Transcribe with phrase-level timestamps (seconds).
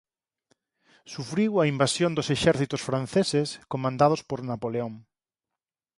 [1.13, 4.93] Sufriu a invasión dos exércitos franceses comandados por Napoleón.